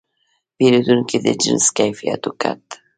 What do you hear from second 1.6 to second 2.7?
کیفیت وکت.